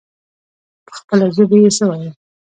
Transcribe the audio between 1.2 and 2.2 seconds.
ژبه يې څه ويل.